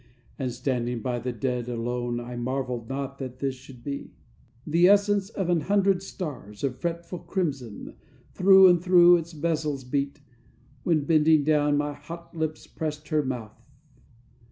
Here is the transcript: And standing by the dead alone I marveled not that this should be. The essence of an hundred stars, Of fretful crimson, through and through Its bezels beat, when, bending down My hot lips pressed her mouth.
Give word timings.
And 0.39 0.51
standing 0.51 1.03
by 1.03 1.19
the 1.19 1.31
dead 1.31 1.69
alone 1.69 2.19
I 2.19 2.35
marveled 2.35 2.89
not 2.89 3.19
that 3.19 3.37
this 3.37 3.53
should 3.53 3.83
be. 3.83 4.15
The 4.65 4.87
essence 4.87 5.29
of 5.29 5.47
an 5.47 5.61
hundred 5.61 6.01
stars, 6.01 6.63
Of 6.63 6.79
fretful 6.79 7.19
crimson, 7.19 7.93
through 8.33 8.67
and 8.67 8.81
through 8.83 9.17
Its 9.17 9.31
bezels 9.35 9.83
beat, 9.83 10.19
when, 10.81 11.03
bending 11.05 11.43
down 11.43 11.77
My 11.77 11.93
hot 11.93 12.35
lips 12.35 12.65
pressed 12.65 13.09
her 13.09 13.23
mouth. 13.23 13.61